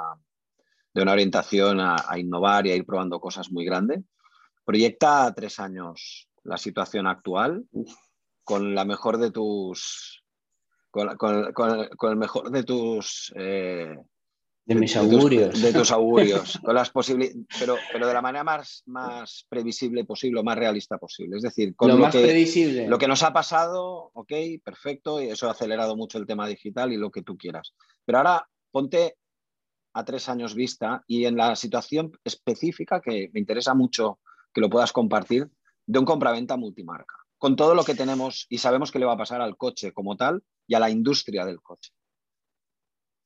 [0.94, 4.04] de una orientación a, a, innovar y a ir probando cosas muy grandes.
[4.72, 7.66] Proyecta a tres años la situación actual
[8.42, 10.24] con la mejor de tus.
[10.90, 13.34] con, el mejor de tus.
[13.36, 13.98] Eh,
[14.66, 15.62] De mis augurios.
[15.62, 20.58] De tus, augurios, con las pero, pero de la manera más, más previsible posible, más
[20.58, 21.36] realista posible.
[21.36, 22.88] Es decir, con lo, lo más que, previsible.
[22.88, 24.32] Lo que nos ha pasado, ok,
[24.64, 27.74] perfecto, y eso ha acelerado mucho el tema digital y lo que tú quieras.
[28.06, 29.18] Pero ahora ponte
[29.96, 34.20] a tres años vista y en la situación específica que me interesa mucho
[34.54, 35.50] que lo puedas compartir
[35.86, 39.18] de un compraventa multimarca, con todo lo que tenemos y sabemos que le va a
[39.18, 41.92] pasar al coche como tal y a la industria del coche.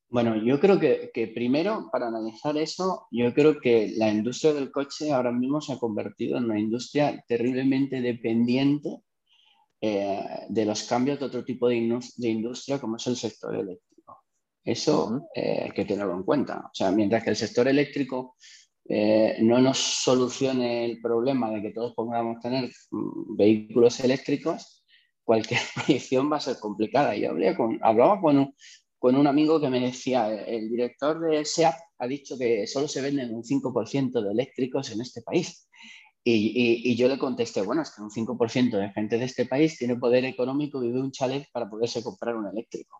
[0.08, 5.12] Bueno, yo creo que, primero, para analizar eso, yo creo que la industria del coche
[5.12, 9.02] ahora mismo se ha convertido en una industria terriblemente dependiente
[9.82, 14.24] eh, de los cambios de otro tipo de, industria como es el sector eléctrico.
[14.64, 16.60] Eso eh, hay que tenerlo en cuenta.
[16.60, 18.38] O sea, mientras que el sector eléctrico
[18.88, 24.84] eh, no nos solucione el problema de que todos podamos tener mm, vehículos eléctricos,
[25.24, 27.16] cualquier proyección va a ser complicada.
[27.16, 28.54] Yo con, hablaba con
[29.16, 33.34] un, amigo que me decía, el director de SEAT ha dicho que solo se venden
[33.34, 35.68] un 5% de eléctricos en este país.
[36.28, 39.96] Y, yo le contesté, bueno, es que un 5% de gente de este país tiene
[39.96, 43.00] poder económico y vive un chalet para poderse comprar un eléctrico.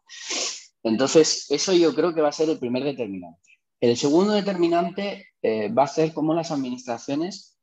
[0.84, 3.55] Entonces, eso yo creo que va a ser el primer determinante.
[3.90, 7.60] El segundo determinante eh, va a ser cómo las administraciones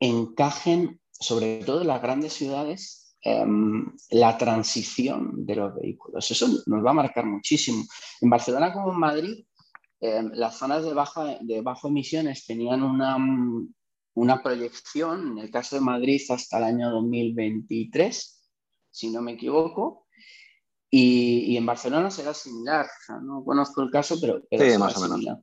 [0.00, 6.30] encajen, sobre todo en las grandes ciudades, Em, la transición de los vehículos.
[6.30, 7.84] Eso nos va a marcar muchísimo.
[8.20, 9.44] En Barcelona como en Madrid,
[10.00, 13.16] em, las zonas de, baja, de bajo emisiones tenían una,
[14.14, 18.50] una proyección, en el caso de Madrid, hasta el año 2023,
[18.90, 20.06] si no me equivoco,
[20.90, 22.86] y, en Barcelona será similar.
[23.22, 25.38] no conozco el caso, pero, sí, más o menos.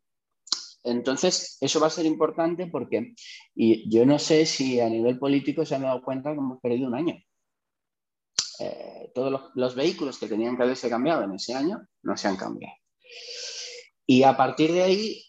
[0.83, 3.15] Entonces, eso va a ser importante porque
[3.55, 6.87] y yo no sé si a nivel político se han dado cuenta que hemos perdido
[6.87, 7.15] un año.
[8.59, 12.37] Eh, todos los, vehículos que tenían que haberse cambiado en ese año no se han
[12.37, 12.75] cambiado.
[14.05, 15.23] Y a partir de ahí,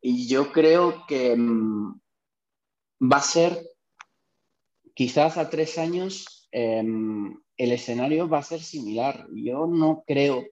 [0.00, 2.00] yo creo que mm,
[3.12, 3.66] va a ser,
[4.94, 9.28] quizás a tres años, em, el escenario va a ser similar.
[9.34, 10.46] Yo no creo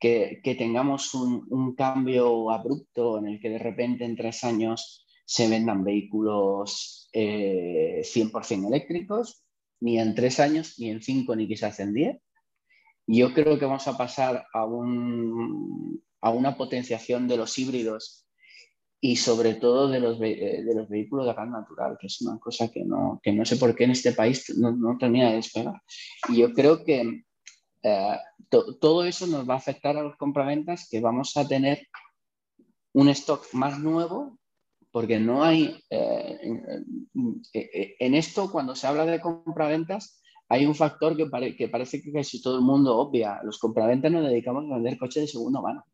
[0.00, 5.84] que, tengamos un, cambio abrupto en el que de repente en tres años se vendan
[5.84, 9.44] vehículos 100% eh, eléctricos
[9.80, 12.16] ni en tres años, ni en cinco, ni quizás en diez.
[13.06, 18.26] Yo creo que vamos a pasar a una potenciación de los híbridos
[19.06, 22.38] y sobre todo de los, eh, de los vehículos de gas natural, que es una
[22.38, 25.36] cosa que no, que no sé por qué en este país no, no termina de
[25.36, 25.74] despegar.
[26.30, 27.22] Y yo creo que
[27.82, 28.16] eh,
[28.48, 31.86] todo eso nos va a afectar a los compraventas, que vamos a tener
[32.94, 34.38] un stock más nuevo
[34.90, 36.38] porque no hay, eh,
[37.52, 42.10] eh, en, esto cuando se habla de compraventas, hay un factor que, que, parece que
[42.10, 43.42] casi todo el mundo obvia.
[43.44, 45.84] Los compraventas nos dedicamos a vender coches de segunda mano.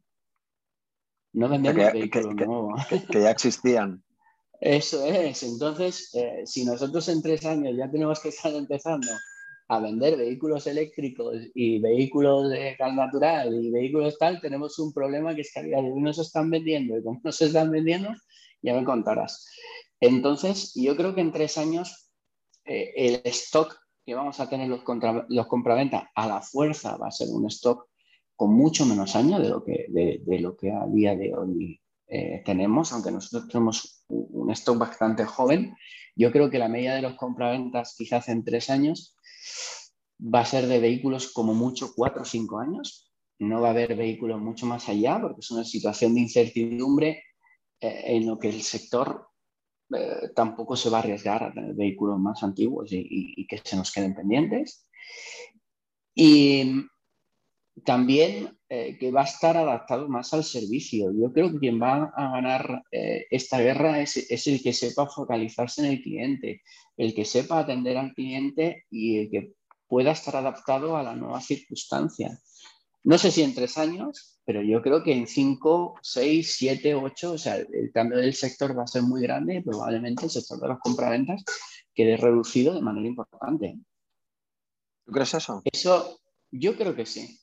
[1.33, 2.81] No vendemos vehículos nuevos.
[3.11, 4.03] Que, ya existían.
[4.61, 5.43] Eso es.
[5.43, 9.09] Entonces, eh, si nosotros en tres años ya tenemos que estar empezando
[9.69, 15.35] a vender vehículos eléctricos y vehículos de gas natural y vehículos tal, tenemos un problema
[15.35, 17.47] que es que a día de hoy no se están vendiendo y como no se
[17.47, 18.11] están vendiendo,
[18.63, 19.47] ya me contarás.
[20.01, 22.11] Entonces, yo creo que en tres años
[22.65, 27.09] eh, el stock que vamos a tener los, contra, los compraventa a la fuerza va
[27.09, 27.90] a ser un stock
[28.41, 32.41] con mucho menos años de lo que, de, lo que a día de hoy eh,
[32.43, 35.77] tenemos, aunque nosotros tenemos un stock bastante joven.
[36.17, 39.15] Yo creo que la media de los compraventas quizás en tres años
[40.19, 43.13] va a ser de vehículos como mucho cuatro o cinco años.
[43.39, 47.23] No va a haber vehículos mucho más allá porque es una situación de incertidumbre
[47.79, 49.29] eh, en lo que el sector
[49.95, 53.93] eh, tampoco se va a arriesgar a tener vehículos más antiguos y, que se nos
[53.93, 54.89] queden pendientes.
[56.15, 56.87] Y
[57.85, 61.13] también eh, que va a estar adaptado más al servicio.
[61.13, 65.83] Yo creo que quien va a ganar esta guerra es, es, el que sepa focalizarse
[65.83, 66.63] en el cliente,
[66.97, 69.53] el que sepa atender al cliente y el que
[69.89, 72.39] pueda estar adaptado a la nueva circunstancia.
[73.03, 77.33] No sé si en tres años, pero yo creo que en cinco, seis, siete, ocho,
[77.33, 80.61] o sea, el cambio del sector va a ser muy grande y probablemente el sector
[80.61, 81.43] de las compraventas
[81.95, 83.79] quede reducido de manera importante.
[85.07, 85.63] ¿Tú crees eso?
[85.73, 87.39] Eso, yo creo que sí.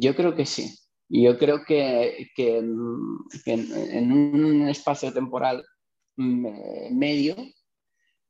[0.00, 0.78] Yo creo que sí.
[1.08, 5.64] Yo creo que, en, un espacio temporal
[6.16, 7.36] medio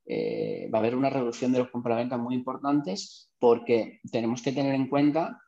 [0.07, 4.75] eh, va a haber una reducción de los compraventas muy importantes porque tenemos que tener
[4.75, 5.41] en cuenta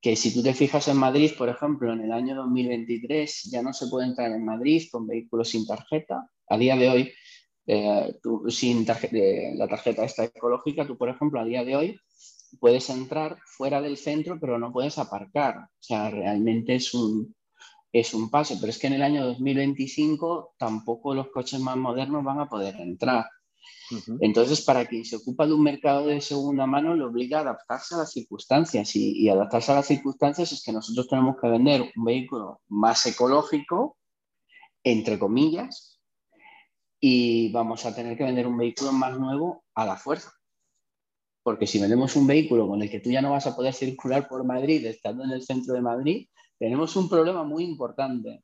[0.00, 3.72] que si tú te fijas en Madrid, por ejemplo, en el año 2023 ya no
[3.72, 6.28] se puede entrar en Madrid con vehículos sin tarjeta.
[6.48, 7.12] A día de hoy,
[7.66, 8.14] eh,
[8.48, 12.00] sin la tarjeta esta ecológica, tú, por ejemplo, a día de hoy
[12.60, 15.56] puedes entrar fuera del centro, pero no puedes aparcar.
[15.58, 17.34] O sea, realmente es un,
[17.92, 22.24] es un paso, pero es que en el año 2025 tampoco los coches más modernos
[22.24, 23.26] van a poder entrar.
[24.20, 27.94] Entonces, para quien se ocupa de un mercado de segunda mano, le obliga a adaptarse
[27.94, 31.90] a las circunstancias y, y, adaptarse a las circunstancias es que nosotros tenemos que vender
[31.96, 33.96] un vehículo más ecológico,
[34.84, 36.00] entre comillas,
[37.00, 40.32] y vamos a tener que vender un vehículo más nuevo a la fuerza.
[41.48, 44.28] Porque si vendemos un vehículo con el que tú ya no vas a poder circular
[44.28, 46.26] por Madrid estando en el centro de Madrid,
[46.58, 48.42] tenemos un problema muy importante.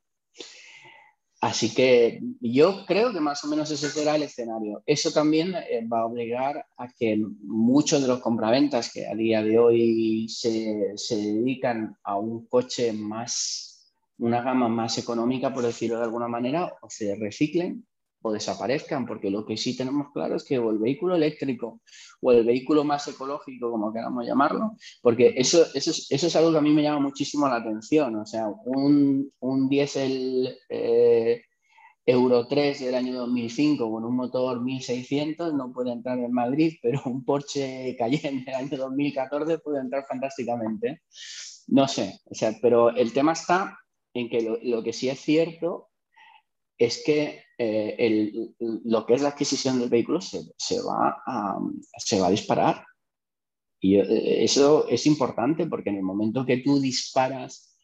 [1.39, 4.81] Así que yo creo que más o menos ese será el escenario.
[4.87, 9.43] Eso también eh, va a obligar a que muchos de los compraventas que a día
[9.43, 16.05] de hoy se, dedican a un coche más, una gama más económica, por decirlo de
[16.05, 17.85] alguna manera, o se reciclen
[18.25, 21.81] o desaparezcan, porque lo que sí tenemos claro es que el vehículo eléctrico
[22.21, 24.71] o el vehículo más ecológico, como queramos llamarlo,
[25.03, 28.15] porque eso, eso, es, eso es algo que a mí me llama muchísimo la atención.
[28.15, 31.43] O sea, un, un diésel eh,
[32.03, 37.03] Euro 3 del año 2005 con un motor 1600 no puede entrar en Madrid, pero
[37.05, 41.03] un Porsche Cayenne del año 2014 puede entrar fantásticamente.
[41.67, 43.77] No sé, o sea, pero el tema está
[44.15, 45.89] en que lo, lo que sí es cierto
[46.77, 50.41] es que eh, lo que es la adquisición del vehículo se,
[50.81, 51.57] va, a,
[51.97, 52.85] se va a disparar.
[53.79, 57.77] Y eh, eso es importante porque en el momento que tú disparas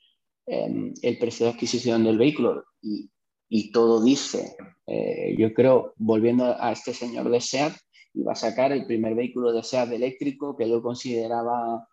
[0.46, 4.56] em, el precio de adquisición del vehículo y, todo dice,
[4.88, 7.74] eh, yo creo, volviendo a este señor de SEAT,
[8.14, 11.88] iba a sacar el primer vehículo de SEAT eléctrico que lo consideraba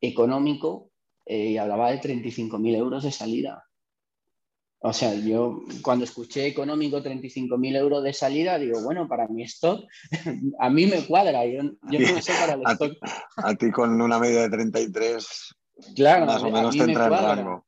[0.00, 0.90] económico
[1.26, 3.69] y hablaba de 35.000 euros de salida.
[4.82, 9.84] O sea, yo cuando escuché económico 35.000 euros de salida, digo, bueno, para mi stock,
[10.58, 11.44] a mí me cuadra.
[11.44, 12.92] Yo, no sé para el stock.
[13.36, 15.54] a ti con una media de 33,
[15.94, 17.66] claro, más o menos te entra el rango.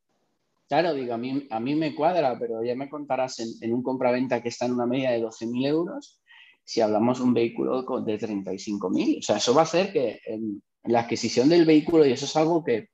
[0.69, 4.43] Claro, digo, a mí, a mí me cuadra, pero ya me contarás en, un compraventa
[4.43, 6.23] que está en una media de 12.000 euros,
[6.65, 9.19] si hablamos de un vehículo de 35.000.
[9.19, 12.35] O sea, eso va a hacer que en la adquisición del vehículo, y eso es
[12.37, 12.89] algo que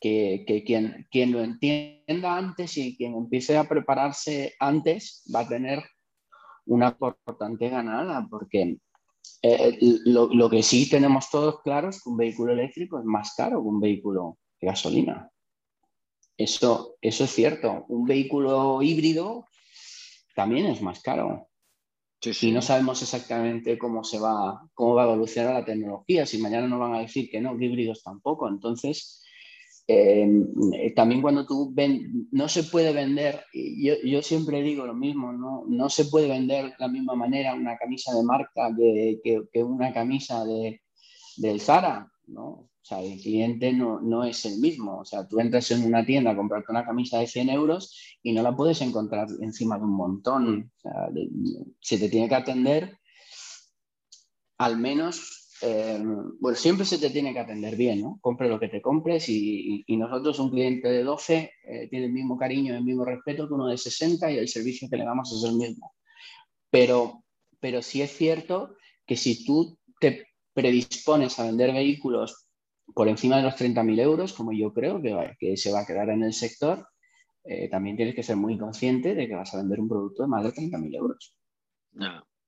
[0.00, 5.84] que, quien, quien, lo entienda antes y quien empiece a prepararse antes va a tener
[6.66, 8.78] una importante ganada, porque
[9.42, 13.34] eh, lo, lo, que sí tenemos todos claro es que un vehículo eléctrico es más
[13.34, 15.30] caro que un vehículo de gasolina.
[16.36, 17.86] Eso, eso es cierto.
[17.88, 19.46] Un vehículo híbrido
[20.34, 21.48] también es más caro.
[22.40, 26.26] Y no sabemos exactamente cómo se va, cómo va a evolucionar la tecnología.
[26.26, 28.48] Si mañana nos van a decir que no, que híbridos tampoco.
[28.48, 29.22] Entonces,
[29.88, 35.32] eh, también cuando tú ven, no se puede vender, yo, yo, siempre digo lo mismo,
[35.32, 35.64] ¿no?
[35.68, 39.20] no se puede vender de la misma manera una camisa de marca que,
[39.52, 40.80] que, una camisa de,
[41.36, 42.68] del Zara, ¿no?
[42.86, 45.00] O sea, el cliente no, no, es el mismo.
[45.00, 48.32] O sea, tú entras en una tienda a comprarte una camisa de 100 euros y
[48.32, 50.72] no la puedes encontrar encima de un montón.
[50.76, 51.08] O sea,
[51.80, 52.96] se te tiene que atender
[54.58, 55.98] al menos eh,
[56.40, 58.18] bueno, siempre se te tiene que atender bien, ¿no?
[58.20, 62.36] Compre lo que te compres y, nosotros, un cliente de 12, eh, tiene el mismo
[62.36, 65.32] cariño y el mismo respeto que uno de 60 y el servicio que le damos
[65.32, 65.94] es el mismo.
[66.70, 67.24] Pero,
[67.58, 72.46] pero sí es cierto que si tú te predispones a vender vehículos
[72.94, 76.10] por encima de los 30.000 euros, como yo creo que, que, se va a quedar
[76.10, 76.86] en el sector,
[77.44, 80.28] eh, también tienes que ser muy consciente de que vas a vender un producto de
[80.28, 81.34] más de 30.000 euros.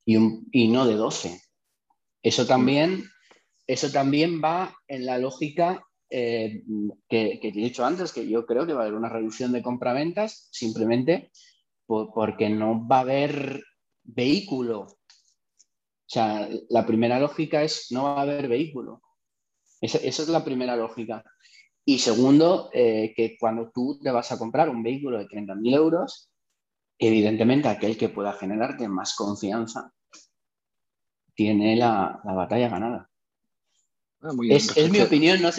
[0.05, 0.17] Y,
[0.53, 1.48] y no de 12.
[2.23, 3.05] Eso también,
[3.67, 6.63] eso también va en la lógica eh,
[7.09, 9.63] que, te he dicho antes, que yo creo que va a haber una reducción de
[9.63, 11.31] compraventas simplemente
[11.87, 13.63] porque no va a haber
[14.05, 14.81] vehículo.
[14.81, 19.03] O sea, la primera lógica es no va a haber vehículo.
[19.81, 21.25] Esa, es la primera lógica.
[21.85, 26.31] Y segundo, eh, que cuando tú te vas a comprar un vehículo de 30.000 euros,
[26.99, 29.93] evidentemente aquel que pueda generarte más confianza
[31.39, 33.09] tiene la, batalla ganada.
[34.21, 35.53] Ah, es, mi opinión, no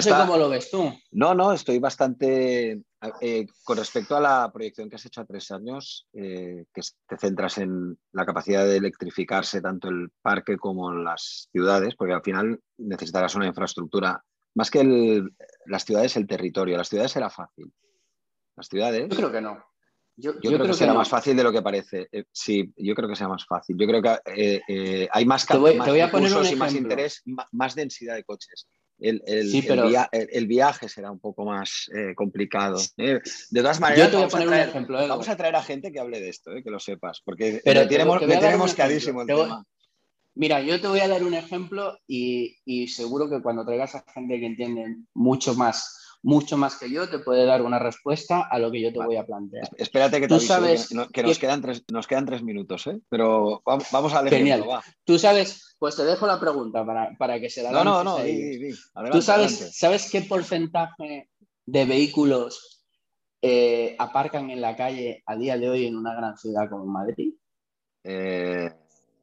[0.00, 0.90] sé, cómo lo ves tú.
[1.10, 2.82] No, no, estoy bastante...
[3.20, 7.18] Eh, con respecto a la proyección que has hecho a tres años, eh, que te
[7.18, 12.58] centras en la capacidad de electrificarse tanto el parque como las ciudades, porque al final
[12.78, 15.22] necesitarás una infraestructura, más que
[15.66, 16.78] las ciudades, el territorio.
[16.78, 17.70] Las ciudades será fácil.
[18.56, 19.06] Las ciudades...
[19.10, 19.62] Yo creo que no.
[20.16, 22.08] Yo, creo, que será más fácil de lo que parece.
[22.12, 23.76] Eh, sí, yo creo que será más fácil.
[23.78, 26.74] Yo creo que eh, eh, hay más, te voy, te voy a poner y más
[26.74, 28.68] interés, más, densidad de coches.
[28.98, 32.78] El, el, viaje será un poco más complicado.
[32.98, 36.28] De todas maneras, vamos, a traer, ejemplo, vamos, a traer, a gente que hable de
[36.28, 39.64] esto, que lo sepas, porque Pero tenemos, tenemos carísimo el tema.
[40.34, 44.04] Mira, yo te voy a dar un ejemplo y, y seguro que cuando traigas a
[44.12, 48.58] gente que entiende mucho más mucho más que yo, te puede dar una respuesta a
[48.58, 49.68] lo que yo te voy a plantear.
[49.76, 53.00] Espérate que te sabes que, nos, quedan tres, nos quedan tres minutos, ¿eh?
[53.08, 54.36] pero vamos a leer.
[54.36, 54.64] Genial.
[55.04, 56.84] Tú sabes, pues te dejo la pregunta
[57.18, 61.30] para, que se la No, no, no, Tú sabes, ¿sabes qué porcentaje
[61.64, 62.84] de vehículos
[63.40, 67.32] eh, aparcan en la calle a día de hoy en una gran ciudad como Madrid?
[68.04, 68.70] Eh,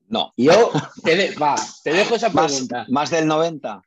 [0.08, 0.34] no.
[0.38, 0.72] Yo
[1.04, 2.86] te, va, te dejo esa pregunta.
[2.89, 3.82] Más, del 90.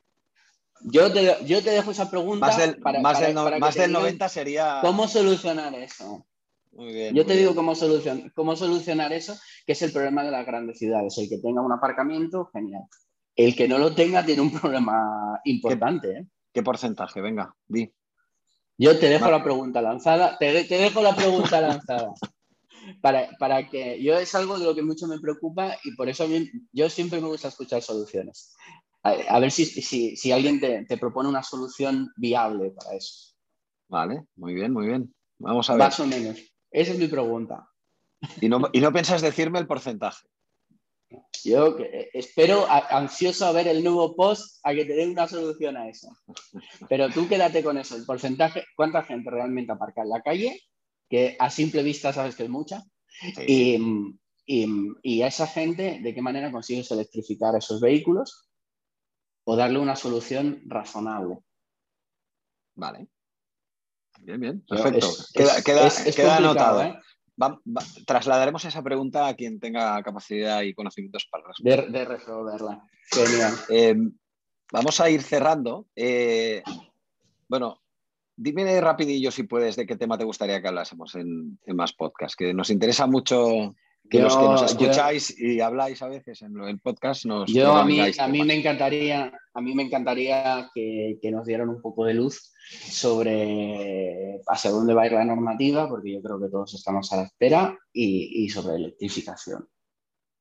[0.83, 2.47] Yo te, yo te dejo esa pregunta.
[2.47, 4.79] Más del, más del, más del 90 sería.
[4.83, 6.27] ¿Cómo solucionar eso?
[6.73, 10.31] Muy bien, yo te digo cómo, solucion, cómo solucionar eso, que es el problema de
[10.31, 11.19] las grandes ciudades.
[11.19, 12.85] El que tenga un aparcamiento, genial.
[13.35, 16.09] El que no lo tenga tiene un problema importante.
[16.09, 16.27] ¿Qué, ¿eh?
[16.53, 17.21] ¿qué porcentaje?
[17.21, 17.93] Venga, di.
[18.79, 20.39] Yo te dejo la pregunta lanzada.
[20.39, 22.13] Te, te dejo la pregunta lanzada
[23.01, 26.27] para, que yo es algo de lo que mucho me preocupa y por eso
[26.73, 28.57] yo siempre me gusta escuchar soluciones.
[29.03, 33.35] A, ver si, si, alguien te, propone una solución viable para eso.
[33.89, 35.15] Vale, muy bien, muy bien.
[35.39, 35.81] Vamos a ver.
[35.81, 36.39] Más o menos.
[36.71, 37.67] Esa es mi pregunta.
[38.41, 40.29] ¿Y no, y no piensas decirme el porcentaje?
[41.45, 41.77] Yo
[42.13, 46.09] espero ansioso a ver el nuevo post a que te den una solución a eso.
[46.89, 50.61] Pero tú quédate con eso, el porcentaje, cuánta gente realmente aparca en la calle
[51.09, 52.85] que a simple vista sabes que es mucha.
[53.47, 58.50] Y, a esa gente, ¿de qué manera consigues electrificar esos vehículos
[59.51, 61.39] o darle una solución razonable?
[62.77, 63.09] Vale.
[64.21, 64.65] Bien, bien.
[64.69, 65.09] Perfecto.
[66.15, 66.83] queda, anotado.
[66.83, 66.95] ¿eh?
[68.07, 71.91] trasladaremos esa pregunta a quien tenga capacidad y conocimientos para responder.
[71.91, 72.81] De, resolverla.
[73.11, 73.55] Genial.
[73.71, 73.97] Eh,
[74.71, 75.89] vamos a ir cerrando.
[75.97, 76.63] Eh,
[77.49, 77.81] bueno,
[78.37, 82.55] Dime rapidillo si puedes de qué tema te gustaría que hablásemos en, más podcast, que
[82.55, 83.75] nos interesa mucho
[84.11, 87.85] que los que nos escucháis y habláis a veces en el podcast nos yo a
[87.85, 92.15] mí, a mí me encantaría a mí me encantaría que, nos dieran un poco de
[92.15, 97.13] luz sobre hacia dónde va a ir la normativa porque yo creo que todos estamos
[97.13, 99.69] a la espera y, sobre electrificación.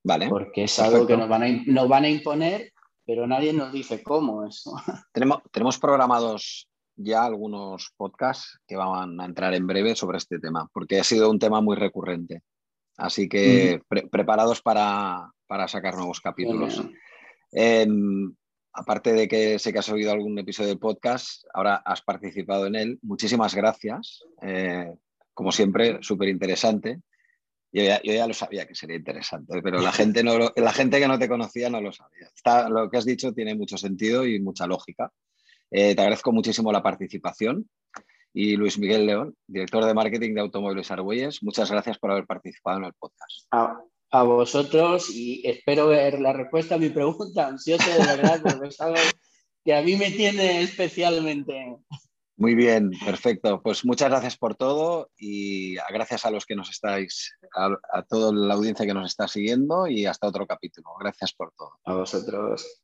[0.04, 2.72] Vale porque es algo que nos van, a, nos van a imponer
[3.06, 4.72] pero nadie nos dice cómo eso.
[5.14, 10.70] Tenemos tenemos programados ya algunos podcasts que van a entrar en breve sobre este tema,
[10.74, 12.44] porque ha sido un tema muy recurrente.
[13.00, 13.82] Así que
[14.12, 15.32] preparados para,
[15.68, 16.84] sacar nuevos capítulos.
[17.52, 18.34] Em,
[18.74, 22.76] aparte de que sé que has oído algún episodio del podcast, ahora has participado en
[22.76, 23.00] él.
[23.02, 24.24] Muchísimas gracias.
[24.42, 24.94] Eh,
[25.34, 27.00] como siempre, súper interesante.
[27.72, 31.20] Yo ya, lo sabía que sería interesante, pero la gente, no la gente que no
[31.20, 32.30] te conocía no lo sabía.
[32.70, 35.12] lo que has dicho tiene mucho sentido y mucha lógica.
[35.72, 37.70] Eh, te agradezco muchísimo la participación.
[38.34, 42.78] Y Luis Miguel León, director de marketing de Automóviles Argüelles, muchas gracias por haber participado
[42.78, 43.48] en el podcast.
[43.52, 48.82] A, vosotros y espero ver la respuesta a mi pregunta, ansioso de verdad, porque es
[48.82, 48.98] algo
[49.64, 51.78] que a mí me tiene especialmente.
[52.38, 53.62] Muy bien, perfecto.
[53.62, 58.32] Pues muchas gracias por todo y gracias a los que nos estáis, a, a toda
[58.34, 60.90] la audiencia que nos está siguiendo y hasta otro capítulo.
[61.00, 61.74] Gracias por todo.
[61.84, 62.84] A vosotros.